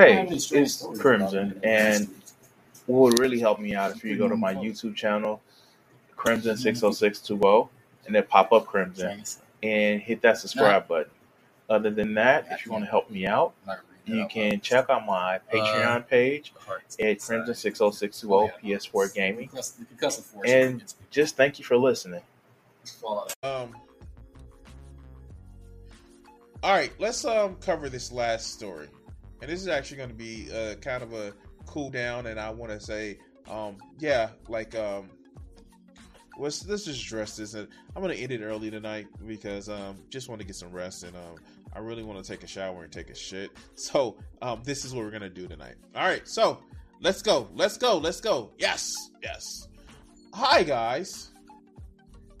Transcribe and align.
Hey, 0.00 0.26
it's 0.30 0.86
Crimson, 0.98 1.60
and 1.62 2.08
what 2.86 3.00
would 3.00 3.18
really 3.18 3.38
help 3.38 3.60
me 3.60 3.74
out 3.74 3.94
if 3.94 4.02
you 4.02 4.16
go 4.16 4.28
to 4.28 4.36
my 4.36 4.54
YouTube 4.54 4.96
channel, 4.96 5.42
Crimson 6.16 6.56
six 6.56 6.82
oh 6.82 6.90
six 6.90 7.18
two 7.20 7.38
oh, 7.44 7.68
and 8.06 8.14
then 8.14 8.24
pop 8.26 8.50
up 8.52 8.66
Crimson 8.66 9.22
and 9.62 10.00
hit 10.00 10.22
that 10.22 10.38
subscribe 10.38 10.88
button. 10.88 11.12
Other 11.68 11.90
than 11.90 12.14
that, 12.14 12.46
if 12.50 12.64
you 12.64 12.72
want 12.72 12.84
to 12.84 12.90
help 12.90 13.10
me 13.10 13.26
out, 13.26 13.52
you 14.06 14.26
can 14.30 14.58
check 14.60 14.88
out 14.88 15.04
my 15.04 15.38
Patreon 15.52 16.08
page 16.08 16.54
at 16.98 17.20
Crimson 17.20 17.54
six 17.54 17.82
oh 17.82 17.90
six 17.90 18.20
two 18.20 18.34
oh 18.34 18.50
PS4 18.64 19.12
Gaming, 19.14 19.50
and 20.46 20.82
just 21.10 21.36
thank 21.36 21.58
you 21.58 21.64
for 21.66 21.76
listening. 21.76 22.22
Um. 23.42 23.76
All 26.62 26.72
right, 26.72 26.92
let's 26.98 27.24
um 27.24 27.56
cover 27.56 27.88
this 27.88 28.12
last 28.12 28.52
story, 28.54 28.88
and 29.40 29.50
this 29.50 29.60
is 29.60 29.68
actually 29.68 29.96
going 29.98 30.10
to 30.10 30.14
be 30.14 30.48
uh, 30.52 30.74
kind 30.76 31.02
of 31.02 31.12
a 31.12 31.32
cool 31.66 31.90
down, 31.90 32.26
and 32.26 32.38
I 32.38 32.50
want 32.50 32.72
to 32.72 32.80
say, 32.80 33.18
um, 33.48 33.76
yeah, 33.98 34.30
like 34.48 34.74
um, 34.74 35.10
let's 36.38 36.66
let's 36.66 36.84
just 36.84 37.10
this, 37.36 37.54
and 37.54 37.68
I'm 37.94 38.02
going 38.02 38.14
to 38.14 38.22
end 38.22 38.32
it 38.32 38.42
early 38.42 38.70
tonight 38.70 39.06
because 39.26 39.68
um, 39.68 39.98
just 40.08 40.28
want 40.28 40.40
to 40.40 40.46
get 40.46 40.56
some 40.56 40.70
rest, 40.70 41.04
and 41.04 41.16
um, 41.16 41.36
I 41.72 41.78
really 41.78 42.02
want 42.02 42.22
to 42.22 42.28
take 42.28 42.42
a 42.42 42.46
shower 42.46 42.84
and 42.84 42.92
take 42.92 43.10
a 43.10 43.14
shit. 43.14 43.50
So 43.74 44.16
um, 44.42 44.62
this 44.64 44.84
is 44.84 44.94
what 44.94 45.04
we're 45.04 45.10
gonna 45.10 45.30
do 45.30 45.46
tonight. 45.46 45.76
All 45.94 46.04
right, 46.04 46.26
so 46.26 46.60
let's 47.00 47.22
go, 47.22 47.48
let's 47.54 47.76
go, 47.76 47.98
let's 47.98 48.20
go. 48.20 48.50
Yes, 48.58 49.10
yes. 49.22 49.68
Hi 50.34 50.62
guys. 50.62 51.30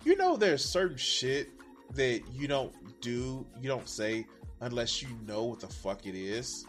You 0.04 0.16
know 0.16 0.36
there's 0.36 0.64
certain 0.64 0.96
shit 0.96 1.50
that 1.94 2.22
you 2.32 2.48
don't 2.48 2.72
do, 3.00 3.46
you 3.60 3.68
don't 3.68 3.88
say 3.88 4.26
unless 4.60 5.02
you 5.02 5.08
know 5.26 5.44
what 5.44 5.60
the 5.60 5.66
fuck 5.66 6.06
it 6.06 6.14
is. 6.14 6.64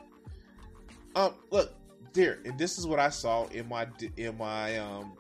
Um, 1.16 1.34
look, 1.50 1.74
dear, 2.14 2.40
and 2.46 2.58
this 2.58 2.78
is 2.78 2.88
what 2.88 3.00
I 3.00 3.10
saw 3.10 3.48
in 3.48 3.68
my 3.68 3.88
in 4.18 4.38
my 4.38 4.78
um 4.78 5.14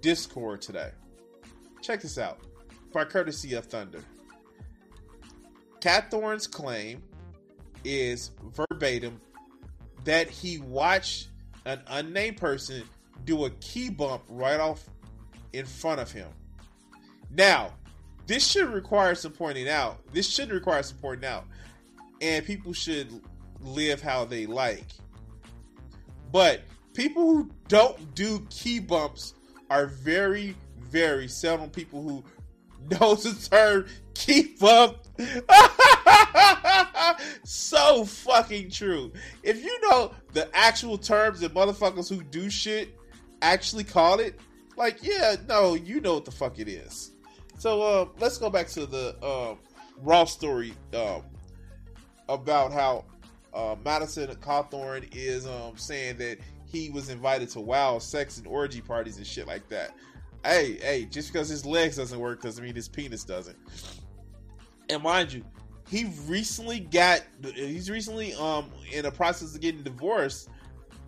Discord 0.00 0.62
today. 0.62 0.90
Check 1.82 2.02
this 2.02 2.18
out, 2.18 2.40
by 2.92 3.04
courtesy 3.04 3.54
of 3.54 3.66
Thunder. 3.66 4.02
Cat 5.80 6.10
Thorne's 6.10 6.46
claim 6.46 7.02
is 7.84 8.30
verbatim 8.54 9.20
that 10.04 10.30
he 10.30 10.58
watched 10.58 11.28
an 11.66 11.80
unnamed 11.88 12.36
person 12.36 12.84
do 13.24 13.44
a 13.44 13.50
key 13.50 13.90
bump 13.90 14.22
right 14.28 14.60
off 14.60 14.82
in 15.52 15.66
front 15.66 16.00
of 16.00 16.10
him. 16.10 16.28
Now, 17.30 17.72
this 18.26 18.46
should 18.46 18.68
require 18.68 19.14
some 19.14 19.32
pointing 19.32 19.68
out. 19.68 20.00
This 20.12 20.28
should 20.28 20.50
require 20.50 20.82
some 20.82 20.98
pointing 20.98 21.28
out. 21.28 21.44
And 22.20 22.44
people 22.44 22.72
should 22.72 23.20
live 23.60 24.00
how 24.00 24.24
they 24.24 24.46
like. 24.46 24.86
But 26.34 26.62
people 26.94 27.22
who 27.22 27.50
don't 27.68 28.12
do 28.16 28.44
key 28.50 28.80
bumps 28.80 29.34
are 29.70 29.86
very, 29.86 30.56
very 30.80 31.28
seldom 31.28 31.70
people 31.70 32.02
who 32.02 32.24
knows 32.90 33.22
the 33.22 33.48
term 33.48 33.86
key 34.14 34.56
bump. 34.58 34.96
so 37.44 38.04
fucking 38.04 38.72
true. 38.72 39.12
If 39.44 39.62
you 39.62 39.80
know 39.82 40.10
the 40.32 40.50
actual 40.54 40.98
terms 40.98 41.38
that 41.38 41.54
motherfuckers 41.54 42.08
who 42.08 42.20
do 42.24 42.50
shit 42.50 42.98
actually 43.40 43.84
call 43.84 44.18
it, 44.18 44.40
like, 44.76 45.04
yeah, 45.04 45.36
no, 45.48 45.74
you 45.74 46.00
know 46.00 46.14
what 46.14 46.24
the 46.24 46.32
fuck 46.32 46.58
it 46.58 46.66
is. 46.66 47.12
So 47.60 47.80
uh, 47.80 48.06
let's 48.18 48.38
go 48.38 48.50
back 48.50 48.66
to 48.70 48.86
the 48.86 49.14
uh, 49.22 49.54
raw 49.98 50.24
story 50.24 50.74
um, 50.94 51.22
about 52.28 52.72
how 52.72 53.04
uh, 53.54 53.76
Madison 53.84 54.28
Cawthorn 54.36 55.08
is 55.14 55.46
um, 55.46 55.76
saying 55.76 56.16
that 56.18 56.38
he 56.66 56.90
was 56.90 57.08
invited 57.08 57.48
to 57.50 57.60
wild 57.60 58.02
sex 58.02 58.38
and 58.38 58.46
orgy 58.46 58.80
parties 58.80 59.16
and 59.16 59.26
shit 59.26 59.46
like 59.46 59.68
that. 59.68 59.92
Hey, 60.44 60.78
hey, 60.82 61.04
just 61.06 61.32
because 61.32 61.48
his 61.48 61.64
legs 61.64 61.96
doesn't 61.96 62.18
work 62.18 62.42
doesn't 62.42 62.62
mean 62.62 62.74
his 62.74 62.88
penis 62.88 63.24
doesn't. 63.24 63.56
And 64.90 65.02
mind 65.02 65.32
you, 65.32 65.44
he 65.88 66.06
recently 66.26 66.80
got 66.80 67.22
he's 67.54 67.90
recently 67.90 68.34
um 68.34 68.70
in 68.92 69.04
the 69.04 69.10
process 69.10 69.54
of 69.54 69.60
getting 69.60 69.82
divorced 69.82 70.48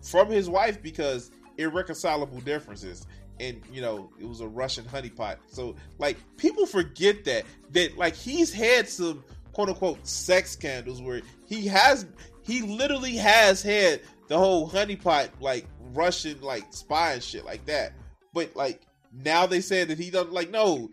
from 0.01 0.29
his 0.29 0.49
wife 0.49 0.81
because 0.81 1.31
irreconcilable 1.57 2.39
differences 2.41 3.07
and 3.39 3.61
you 3.71 3.81
know 3.81 4.09
it 4.19 4.27
was 4.27 4.41
a 4.41 4.47
russian 4.47 4.85
honeypot 4.85 5.37
so 5.47 5.75
like 5.97 6.17
people 6.37 6.65
forget 6.65 7.23
that 7.25 7.43
that 7.71 7.97
like 7.97 8.15
he's 8.15 8.53
had 8.53 8.87
some 8.87 9.23
quote 9.53 9.69
unquote 9.69 10.05
sex 10.05 10.51
scandals 10.51 11.01
where 11.01 11.21
he 11.45 11.65
has 11.65 12.05
he 12.47 12.61
literally 12.61 13.15
has 13.15 13.61
had 13.61 14.01
the 14.27 14.37
whole 14.37 14.69
honeypot 14.69 15.29
like 15.39 15.67
russian 15.93 16.39
like 16.41 16.63
spy 16.73 17.13
and 17.13 17.23
shit 17.23 17.45
like 17.45 17.65
that 17.65 17.93
but 18.33 18.55
like 18.55 18.81
now 19.13 19.45
they 19.45 19.61
say 19.61 19.83
that 19.83 19.99
he 19.99 20.09
doesn't 20.09 20.33
like 20.33 20.49
no 20.49 20.89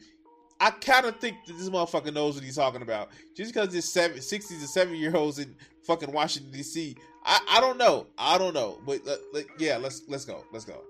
I 0.61 0.71
kind 0.71 1.05
of 1.05 1.17
think 1.17 1.37
that 1.47 1.59
this 1.59 1.69
motherfucker 1.69 2.15
knows 2.15 2.37
what 2.37 2.45
he's 2.45 2.57
talking 2.57 2.83
about. 2.83 3.11
Just 3.37 3.53
because 3.53 3.71
there's 3.71 3.85
seven, 3.85 4.19
60s 4.19 4.51
and 4.51 4.61
70 4.61 4.97
year 4.97 5.15
olds 5.15 5.39
in 5.39 5.55
fucking 5.83 6.13
Washington 6.13 6.53
D.C. 6.53 6.97
I, 7.25 7.41
I 7.51 7.61
don't 7.61 7.77
know. 7.77 8.07
I 8.17 8.39
don't 8.39 8.55
know. 8.55 8.81
But 8.87 9.07
uh, 9.07 9.17
yeah, 9.59 9.77
let's 9.77 10.03
let's 10.09 10.25
go. 10.25 10.45
Let's 10.53 10.65
go. 10.65 10.83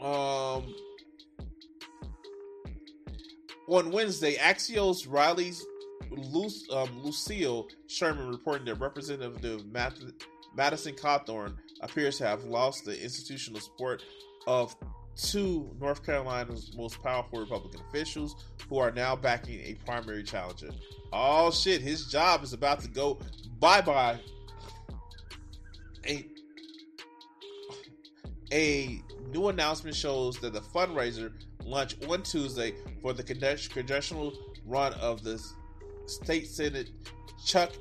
Um, 0.00 0.74
on 3.68 3.90
Wednesday, 3.90 4.36
Axios 4.36 5.06
Raleigh's 5.08 5.64
um, 6.12 7.02
Lucille 7.02 7.68
Sherman 7.86 8.28
reporting 8.28 8.66
that 8.66 8.76
Representative 8.76 9.64
Madison 9.66 10.94
Cawthorn 10.94 11.56
appears 11.80 12.18
to 12.18 12.26
have 12.26 12.44
lost 12.44 12.84
the 12.84 13.02
institutional 13.02 13.60
support 13.60 14.04
of 14.46 14.74
two 15.16 15.70
North 15.80 16.04
Carolina's 16.04 16.74
most 16.76 17.02
powerful 17.02 17.40
Republican 17.40 17.80
officials 17.88 18.36
who 18.68 18.78
are 18.78 18.90
now 18.90 19.14
backing 19.14 19.60
a 19.60 19.76
primary 19.84 20.22
challenger. 20.22 20.70
Oh 21.12 21.50
shit, 21.50 21.80
his 21.80 22.06
job 22.06 22.42
is 22.42 22.52
about 22.52 22.80
to 22.80 22.88
go 22.88 23.18
bye 23.58 23.80
bye. 23.80 24.18
A, 26.06 26.26
a 28.52 29.02
new 29.30 29.48
announcement 29.48 29.94
shows 29.94 30.38
that 30.38 30.52
the 30.52 30.60
fundraiser 30.60 31.32
launched 31.64 32.04
on 32.08 32.22
Tuesday 32.22 32.74
for 33.02 33.12
the 33.12 33.22
congressional 33.22 34.32
run 34.64 34.94
of 34.94 35.22
the 35.22 35.42
state 36.10 36.46
senate 36.46 36.90
Chuck 37.44 37.72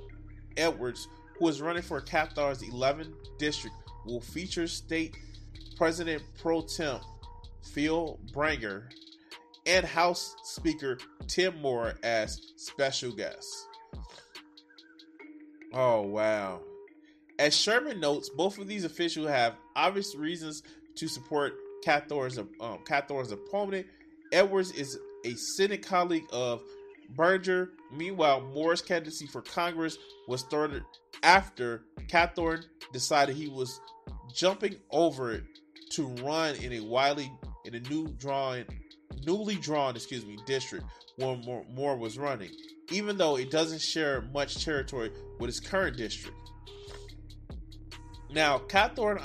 Edwards, 0.58 1.08
who 1.38 1.48
is 1.48 1.62
running 1.62 1.84
for 1.84 2.02
Cawthorn's 2.02 2.64
11th 2.64 3.14
district, 3.38 3.76
will 4.06 4.22
feature 4.22 4.68
state 4.68 5.16
president 5.78 6.22
pro 6.42 6.62
tem 6.62 7.00
Phil 7.62 8.20
Berger, 8.34 8.90
and 9.66 9.86
House 9.86 10.36
Speaker 10.44 10.98
Tim 11.28 11.62
Moore 11.62 11.94
as 12.04 12.40
special 12.56 13.12
guests. 13.12 13.68
Oh, 15.74 16.02
wow. 16.02 16.62
As 17.38 17.56
Sherman 17.56 18.00
notes, 18.00 18.30
both 18.30 18.58
of 18.58 18.68
these 18.68 18.84
officials 18.84 19.30
have 19.30 19.56
obvious 19.76 20.16
reasons 20.16 20.64
to 20.96 21.08
support 21.08 21.54
Cawthorn's, 21.86 22.38
um, 22.38 22.80
Cawthorn's 22.86 23.32
opponent. 23.32 23.86
Edwards 24.32 24.72
is 24.72 24.98
a 25.26 25.34
Senate 25.56 25.86
colleague 25.86 26.26
of 26.32 26.64
Berger. 27.16 27.72
Meanwhile, 27.92 28.42
Moore's 28.54 28.82
candidacy 28.82 29.28
for 29.28 29.42
Congress 29.42 29.98
was 30.28 30.42
started 30.42 30.84
after 31.24 31.84
Cawthorn 32.08 32.64
decided 32.94 33.36
he 33.36 33.48
was 33.48 33.80
jumping 34.34 34.76
over 34.92 35.34
it 35.34 35.44
to 35.92 36.08
run 36.24 36.56
in 36.56 36.74
a 36.74 36.80
widely 36.82 37.32
in 37.66 37.76
a 37.76 37.80
new 37.82 38.08
drawn, 38.18 38.64
newly 39.26 39.56
drawn, 39.56 39.96
excuse 39.96 40.26
me, 40.26 40.38
district 40.46 40.86
where 41.18 41.36
Moore, 41.36 41.66
Moore 41.70 41.98
was 41.98 42.18
running, 42.18 42.52
even 42.92 43.18
though 43.18 43.38
it 43.38 43.52
doesn't 43.52 43.82
share 43.82 44.22
much 44.34 44.64
territory 44.64 45.12
with 45.40 45.50
his 45.50 45.60
current 45.60 45.98
district. 45.98 46.38
Now, 48.32 48.60
Cawthorn 48.60 49.20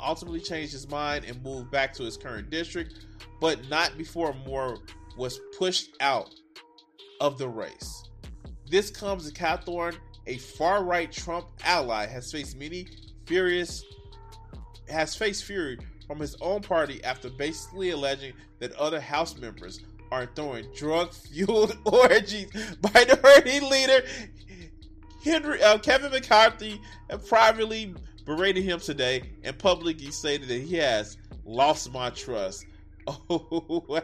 ultimately 0.00 0.40
changed 0.40 0.72
his 0.72 0.88
mind 0.88 1.24
and 1.24 1.42
moved 1.42 1.70
back 1.70 1.92
to 1.94 2.04
his 2.04 2.16
current 2.16 2.50
district, 2.50 3.04
but 3.40 3.68
not 3.68 3.98
before 3.98 4.32
Moore 4.46 4.78
was 5.18 5.40
pushed 5.58 5.90
out 6.00 6.32
of 7.20 7.38
the 7.38 7.48
race. 7.48 8.04
This 8.70 8.90
comes 8.90 9.26
as 9.26 9.32
Cawthorn, 9.32 9.96
a 10.26 10.38
far 10.38 10.84
right 10.84 11.10
Trump 11.10 11.46
ally, 11.64 12.06
has 12.06 12.30
faced 12.30 12.58
many 12.58 12.86
furious 13.26 13.84
has 14.88 15.14
faced 15.14 15.44
fury 15.44 15.78
from 16.06 16.18
his 16.18 16.36
own 16.42 16.60
party 16.60 17.02
after 17.04 17.30
basically 17.30 17.90
alleging 17.90 18.34
that 18.58 18.72
other 18.74 19.00
House 19.00 19.36
members 19.38 19.80
are 20.12 20.26
throwing 20.34 20.66
drug-fueled 20.74 21.78
orgies. 21.86 22.48
Minority 22.82 23.60
Leader 23.60 24.02
Henry 25.24 25.62
uh, 25.62 25.78
Kevin 25.78 26.12
McCarthy 26.12 26.80
privately 27.26 27.94
berated 28.26 28.62
him 28.62 28.78
today 28.78 29.22
and 29.42 29.58
publicly 29.58 30.10
stated 30.10 30.48
that 30.48 30.60
he 30.60 30.76
has 30.76 31.16
lost 31.44 31.92
my 31.92 32.10
trust. 32.10 32.66
Oh, 33.06 34.00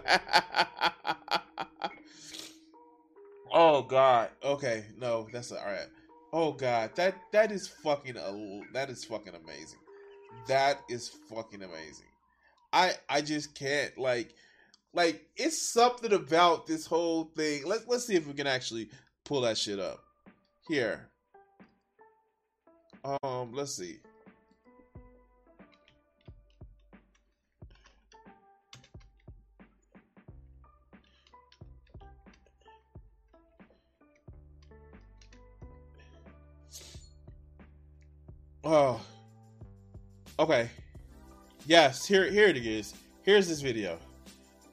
oh 3.53 3.83
God. 3.83 4.31
Okay, 4.43 4.85
no, 4.99 5.29
that's 5.33 5.53
all 5.53 5.65
right. 5.65 5.89
Oh 6.33 6.53
God, 6.53 6.91
that 6.97 7.17
that 7.33 7.51
is 7.51 7.67
fucking 7.69 8.17
uh, 8.17 8.33
that 8.73 8.91
is 8.91 9.05
fucking 9.05 9.35
amazing. 9.35 9.81
That 10.47 10.81
is 10.89 11.09
fucking 11.09 11.63
amazing. 11.63 12.07
I 12.73 12.95
I 13.09 13.21
just 13.21 13.55
can't 13.55 13.97
like 13.99 14.35
like 14.95 15.27
it's 15.37 15.61
something 15.61 16.13
about 16.13 16.67
this 16.67 16.87
whole 16.87 17.25
thing. 17.37 17.67
Let's 17.67 17.87
let's 17.89 18.07
see 18.07 18.15
if 18.15 18.27
we 18.27 18.35
can 18.35 18.47
actually 18.47 18.91
pull 19.25 19.41
that 19.43 19.59
shit 19.59 19.79
up. 19.79 20.03
Here. 20.69 21.09
Um, 23.23 23.53
let's 23.53 23.75
see. 23.75 23.99
Oh. 38.65 39.01
Okay. 40.39 40.69
Yes, 41.67 42.07
here 42.07 42.31
here 42.31 42.49
it 42.49 42.57
is. 42.57 42.95
Here's 43.23 43.49
this 43.49 43.61
video. 43.61 43.99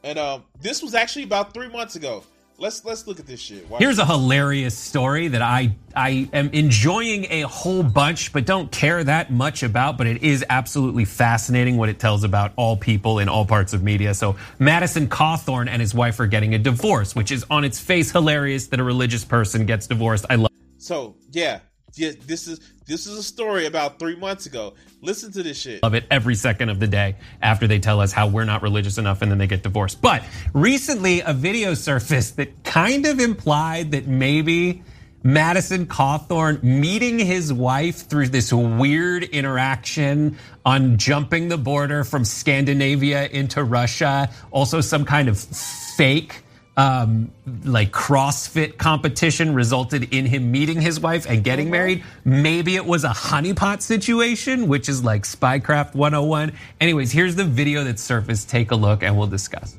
And 0.04 0.18
um 0.18 0.44
this 0.62 0.82
was 0.82 0.94
actually 0.96 1.24
about 1.24 1.54
3 1.54 1.70
months 1.70 1.96
ago. 1.96 2.24
Let's 2.60 2.84
let's 2.84 3.06
look 3.06 3.20
at 3.20 3.28
this 3.28 3.40
shit. 3.40 3.70
Watch 3.70 3.82
Here's 3.82 4.00
a 4.00 4.06
hilarious 4.06 4.76
story 4.76 5.28
that 5.28 5.44
I 5.44 5.76
I 5.96 6.28
am 6.34 6.50
enjoying 6.54 7.28
a 7.30 7.42
whole 7.42 7.84
bunch, 7.84 8.34
but 8.34 8.46
don't 8.46 8.72
care 8.72 9.04
that 9.04 9.32
much 9.32 9.62
about. 9.62 9.98
But 9.98 10.08
it 10.08 10.24
is 10.24 10.44
absolutely 10.50 11.06
fascinating 11.06 11.78
what 11.78 11.88
it 11.88 12.00
tells 12.00 12.24
about 12.24 12.54
all 12.56 12.76
people 12.76 13.20
in 13.20 13.30
all 13.30 13.46
parts 13.46 13.74
of 13.74 13.84
media. 13.84 14.14
So 14.16 14.38
Madison 14.58 15.08
Cawthorn 15.08 15.70
and 15.70 15.80
his 15.80 15.94
wife 15.94 16.20
are 16.20 16.26
getting 16.26 16.56
a 16.56 16.58
divorce, 16.58 17.16
which 17.16 17.32
is 17.32 17.46
on 17.52 17.64
its 17.64 17.80
face 17.80 18.12
hilarious 18.12 18.68
that 18.68 18.80
a 18.80 18.84
religious 18.84 19.24
person 19.24 19.68
gets 19.68 19.86
divorced. 19.86 20.26
I 20.30 20.36
love. 20.36 20.52
So 20.80 21.16
yeah, 21.32 21.60
yeah, 21.96 22.12
this 22.26 22.48
is 22.48 22.60
this 22.86 23.08
is 23.08 23.18
a 23.18 23.24
story 23.24 23.66
about 23.66 24.00
three 24.00 24.16
months 24.16 24.46
ago. 24.46 24.74
Listen 25.02 25.32
to 25.34 25.44
this 25.44 25.60
shit. 25.60 25.84
Love 25.84 25.94
it 25.94 26.06
every 26.10 26.36
second 26.36 26.70
of 26.70 26.80
the 26.80 26.88
day 26.88 27.16
after 27.42 27.68
they 27.68 27.80
tell 27.80 28.00
us 28.00 28.12
how 28.12 28.28
we're 28.28 28.46
not 28.46 28.62
religious 28.62 28.98
enough 28.98 29.22
and 29.22 29.32
then 29.32 29.38
they 29.38 29.48
get 29.48 29.64
divorced. 29.64 30.02
But 30.02 30.24
recently, 30.54 31.22
a 31.22 31.34
video 31.34 31.74
surfaced 31.74 32.38
that 32.38 32.64
kind 32.64 33.06
of 33.06 33.20
implied 33.20 33.92
that 33.92 34.08
maybe 34.08 34.84
Madison 35.24 35.86
Cawthorn 35.88 36.64
meeting 36.64 37.20
his 37.20 37.52
wife 37.52 38.08
through 38.08 38.30
this 38.30 38.54
weird 38.54 39.24
interaction 39.24 40.38
on 40.66 40.98
jumping 40.98 41.50
the 41.50 41.58
border 41.58 42.04
from 42.04 42.24
Scandinavia 42.24 43.28
into 43.28 43.64
Russia, 43.64 44.30
also 44.52 44.80
some 44.80 45.04
kind 45.04 45.28
of 45.28 45.38
fake 45.38 46.44
um, 46.78 47.32
like 47.66 47.92
CrossFit 47.92 48.78
competition 48.78 49.56
resulted 49.56 50.14
in 50.14 50.28
him 50.28 50.52
meeting 50.52 50.80
his 50.80 51.00
wife 51.00 51.26
and 51.28 51.44
getting 51.44 51.72
married. 51.72 52.04
Maybe 52.24 52.76
it 52.76 52.86
was 52.86 53.04
a 53.04 53.10
honeypot 53.10 53.82
situation, 53.82 54.68
which 54.68 54.88
is 54.88 55.04
like 55.04 55.24
Spycraft 55.24 55.96
101. 55.96 56.54
Anyways, 56.80 57.12
here's 57.12 57.36
the 57.36 57.44
video 57.44 57.84
that 57.84 57.98
surfaced. 57.98 58.48
Take 58.50 58.70
a 58.70 58.76
look 58.76 59.02
and 59.02 59.18
we'll 59.18 59.28
discuss. 59.28 59.76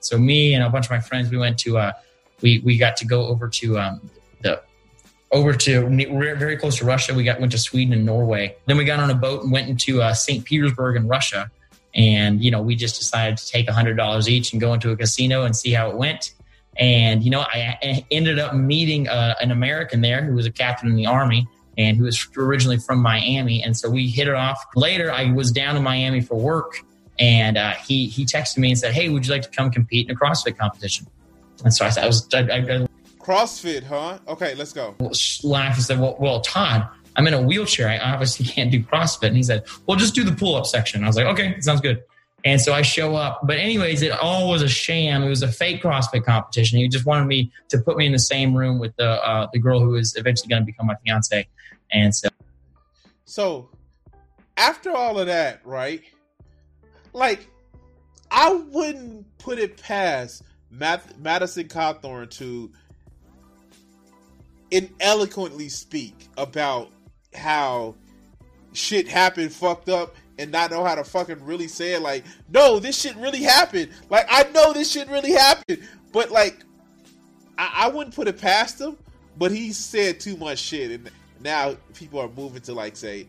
So 0.00 0.18
me 0.18 0.52
and 0.52 0.64
a 0.64 0.68
bunch 0.68 0.86
of 0.86 0.90
my 0.90 0.98
friends, 0.98 1.30
we 1.30 1.38
went 1.38 1.58
to, 1.60 1.78
uh, 1.78 1.92
we 2.40 2.60
we 2.64 2.76
got 2.76 2.96
to 2.96 3.06
go 3.06 3.28
over 3.28 3.46
to 3.48 3.78
um, 3.78 4.10
the 4.40 4.60
over 5.30 5.52
to 5.52 5.88
very 5.88 6.56
close 6.56 6.78
to 6.78 6.84
Russia. 6.84 7.14
We 7.14 7.22
got 7.22 7.38
went 7.38 7.52
to 7.52 7.58
Sweden 7.58 7.94
and 7.94 8.04
Norway. 8.04 8.56
Then 8.66 8.76
we 8.76 8.84
got 8.84 8.98
on 8.98 9.10
a 9.10 9.14
boat 9.14 9.44
and 9.44 9.52
went 9.52 9.68
into 9.68 10.02
uh, 10.02 10.12
St. 10.12 10.44
Petersburg 10.44 10.96
in 10.96 11.06
Russia 11.06 11.52
and, 11.94 12.42
you 12.42 12.50
know, 12.50 12.62
we 12.62 12.74
just 12.74 12.98
decided 12.98 13.38
to 13.38 13.46
take 13.46 13.66
$100 13.66 14.28
each 14.28 14.52
and 14.52 14.60
go 14.60 14.72
into 14.72 14.90
a 14.90 14.96
casino 14.96 15.44
and 15.44 15.54
see 15.54 15.72
how 15.72 15.90
it 15.90 15.96
went. 15.96 16.34
And, 16.76 17.22
you 17.22 17.30
know, 17.30 17.40
I 17.40 18.04
ended 18.10 18.38
up 18.38 18.54
meeting 18.54 19.08
uh, 19.08 19.34
an 19.40 19.50
American 19.50 20.00
there 20.00 20.24
who 20.24 20.34
was 20.34 20.46
a 20.46 20.52
captain 20.52 20.88
in 20.88 20.96
the 20.96 21.06
Army 21.06 21.46
and 21.76 21.96
who 21.96 22.04
was 22.04 22.26
originally 22.36 22.78
from 22.78 23.00
Miami. 23.00 23.62
And 23.62 23.76
so 23.76 23.90
we 23.90 24.08
hit 24.08 24.26
it 24.26 24.34
off. 24.34 24.62
Later, 24.74 25.12
I 25.12 25.32
was 25.32 25.52
down 25.52 25.76
in 25.76 25.82
Miami 25.82 26.22
for 26.22 26.36
work 26.36 26.80
and 27.18 27.58
uh, 27.58 27.72
he, 27.72 28.06
he 28.06 28.24
texted 28.24 28.58
me 28.58 28.70
and 28.70 28.78
said, 28.78 28.94
Hey, 28.94 29.10
would 29.10 29.26
you 29.26 29.32
like 29.32 29.42
to 29.42 29.50
come 29.50 29.70
compete 29.70 30.08
in 30.08 30.16
a 30.16 30.18
CrossFit 30.18 30.56
competition? 30.56 31.06
And 31.62 31.72
so 31.72 31.84
I, 31.84 31.90
said 31.90 32.04
I 32.04 32.06
was, 32.06 32.28
I, 32.32 32.38
I, 32.38 32.86
CrossFit, 33.22 33.84
huh? 33.84 34.18
Okay, 34.26 34.54
let's 34.54 34.72
go. 34.72 34.96
Laughed 35.44 35.76
and 35.76 35.84
said, 35.84 36.00
well, 36.00 36.16
well, 36.18 36.40
Todd, 36.40 36.88
I'm 37.16 37.26
in 37.26 37.34
a 37.34 37.42
wheelchair. 37.42 37.88
I 37.88 37.98
obviously 37.98 38.46
can't 38.54 38.70
do 38.70 38.82
CrossFit. 38.82 39.28
And 39.28 39.36
he 39.36 39.42
said, 39.42 39.64
well, 39.86 39.96
just 39.96 40.14
do 40.14 40.24
the 40.24 40.32
pull 40.32 40.56
up 40.56 40.66
section. 40.66 41.04
I 41.04 41.06
was 41.06 41.16
like, 41.16 41.26
okay, 41.26 41.60
sounds 41.60 41.80
good. 41.80 42.02
And 42.44 42.60
so 42.60 42.74
I 42.74 42.82
show 42.82 43.14
up. 43.14 43.40
But, 43.44 43.58
anyways, 43.58 44.02
it 44.02 44.10
all 44.10 44.48
was 44.48 44.62
a 44.62 44.68
sham. 44.68 45.22
It 45.22 45.28
was 45.28 45.42
a 45.42 45.52
fake 45.52 45.82
CrossFit 45.82 46.24
competition. 46.24 46.78
He 46.78 46.88
just 46.88 47.06
wanted 47.06 47.26
me 47.26 47.52
to 47.68 47.78
put 47.78 47.96
me 47.96 48.06
in 48.06 48.12
the 48.12 48.18
same 48.18 48.52
room 48.56 48.80
with 48.80 48.96
the, 48.96 49.08
uh, 49.08 49.46
the 49.52 49.60
girl 49.60 49.78
who 49.78 49.90
was 49.90 50.16
eventually 50.16 50.48
going 50.48 50.62
to 50.62 50.66
become 50.66 50.86
my 50.86 50.96
fiance. 51.04 51.46
And 51.92 52.12
so. 52.14 52.28
So 53.24 53.70
after 54.56 54.90
all 54.90 55.20
of 55.20 55.26
that, 55.26 55.64
right? 55.64 56.02
Like, 57.12 57.48
I 58.30 58.52
wouldn't 58.52 59.26
put 59.38 59.58
it 59.58 59.80
past 59.80 60.42
Matt, 60.70 61.20
Madison 61.20 61.68
Cawthorn 61.68 62.30
to 62.30 62.72
ineloquently 64.70 65.68
speak 65.68 66.28
about 66.38 66.90
how 67.34 67.94
shit 68.72 69.08
happened 69.08 69.52
fucked 69.52 69.88
up 69.88 70.14
and 70.38 70.50
not 70.50 70.70
know 70.70 70.84
how 70.84 70.94
to 70.94 71.04
fucking 71.04 71.44
really 71.44 71.68
say 71.68 71.94
it. 71.94 72.02
Like 72.02 72.24
no 72.52 72.78
this 72.78 73.00
shit 73.00 73.16
really 73.16 73.42
happened. 73.42 73.90
Like 74.10 74.26
i 74.30 74.44
know 74.50 74.72
this 74.72 74.90
shit 74.90 75.08
really 75.08 75.32
happened. 75.32 75.82
But 76.12 76.30
like 76.30 76.64
i, 77.58 77.84
I 77.84 77.88
wouldn't 77.88 78.14
put 78.14 78.28
it 78.28 78.40
past 78.40 78.80
him 78.80 78.96
but 79.38 79.50
he 79.50 79.72
said 79.72 80.20
too 80.20 80.36
much 80.36 80.58
shit. 80.58 80.90
And 80.90 81.10
now 81.40 81.76
people 81.94 82.20
are 82.20 82.28
moving 82.28 82.62
to 82.62 82.74
like 82.74 82.96
say 82.96 83.26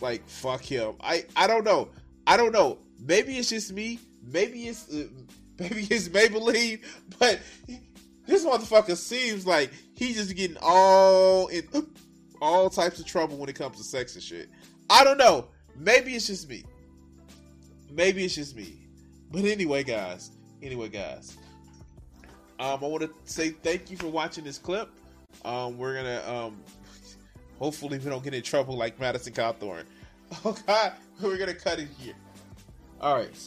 like 0.00 0.26
fuck 0.28 0.62
him. 0.62 0.94
I 1.00 1.24
i 1.36 1.46
don't 1.46 1.64
know. 1.64 1.88
I 2.26 2.36
don't 2.36 2.52
know. 2.52 2.78
Maybe 2.98 3.38
it's 3.38 3.50
just 3.50 3.72
me. 3.72 4.00
Maybe 4.22 4.66
it's 4.66 4.92
uh, 4.92 5.06
maybe 5.58 5.86
it's 5.90 6.08
maybelline 6.08 6.82
but 7.18 7.40
this 8.26 8.44
motherfucker 8.44 8.96
seems 8.96 9.46
like 9.46 9.70
he's 9.94 10.16
just 10.16 10.36
getting 10.36 10.56
all 10.60 11.46
in 11.46 11.62
all 12.40 12.70
types 12.70 12.98
of 12.98 13.06
trouble 13.06 13.36
when 13.36 13.48
it 13.48 13.54
comes 13.54 13.76
to 13.78 13.84
sex 13.84 14.14
and 14.14 14.22
shit. 14.22 14.48
I 14.90 15.04
don't 15.04 15.18
know. 15.18 15.48
Maybe 15.76 16.14
it's 16.14 16.26
just 16.26 16.48
me. 16.48 16.64
Maybe 17.90 18.24
it's 18.24 18.34
just 18.34 18.56
me. 18.56 18.86
But 19.30 19.44
anyway, 19.44 19.82
guys. 19.82 20.30
Anyway, 20.62 20.88
guys. 20.88 21.36
Um, 22.58 22.82
I 22.82 22.86
want 22.86 23.02
to 23.02 23.10
say 23.24 23.50
thank 23.50 23.90
you 23.90 23.96
for 23.96 24.06
watching 24.06 24.44
this 24.44 24.58
clip. 24.58 24.88
Um, 25.44 25.76
we're 25.76 25.94
gonna 25.94 26.22
um, 26.26 26.62
hopefully 27.58 27.98
we 27.98 28.08
don't 28.08 28.24
get 28.24 28.32
in 28.32 28.42
trouble 28.42 28.76
like 28.76 28.98
Madison 28.98 29.32
Cawthorn. 29.32 29.84
Oh 30.44 30.56
God, 30.66 30.92
we're 31.22 31.38
gonna 31.38 31.54
cut 31.54 31.78
it 31.78 31.86
here. 32.00 32.14
All 33.00 33.14
right, 33.14 33.36
so. 33.36 33.44